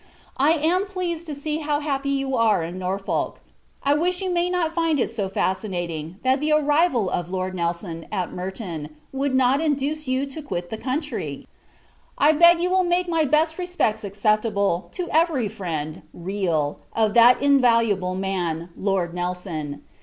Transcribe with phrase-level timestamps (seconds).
[0.39, 3.39] I am pleased to see how happy you are in Norfolk.
[3.83, 8.07] I wish you may not find it so fascinating, that the arrival of "Lord Nelson"
[8.11, 11.45] at Merton would not induce you to [quit] the county!!!
[12.17, 17.39] I beg you will make my best respects acceptable to every friend (real) of that
[17.39, 19.83] invaluable man, Lord Nelson.